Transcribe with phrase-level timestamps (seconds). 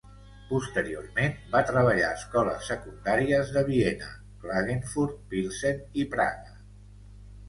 [0.51, 4.07] Posteriorment, va treballar a escoles secundàries de Viena,
[4.47, 6.57] Klagenfurt, Pilsen i Praga.